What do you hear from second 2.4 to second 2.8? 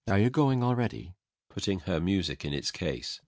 in its